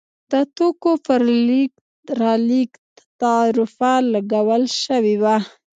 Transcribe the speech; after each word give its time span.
د 0.31 0.33
توکو 0.57 0.91
پر 1.05 1.21
لېږد 1.47 2.05
رالېږد 2.21 2.83
تعرفه 3.21 3.93
لګول 4.13 4.63
شوې 4.87 5.15
وه. 5.23 5.37